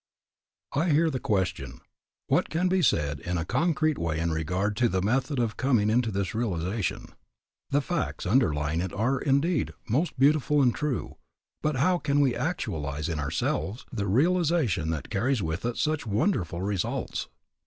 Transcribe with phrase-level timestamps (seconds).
[0.73, 1.79] I hear the question,
[2.25, 5.91] What can be said in a concrete way in regard to the method of coming
[5.91, 7.09] into this realization?
[7.69, 11.17] The facts underlying it are, indeed, most beautiful and true,
[11.61, 16.63] but how can we actualize in ourselves the realization that carries with it such wonderful
[16.63, 17.27] results?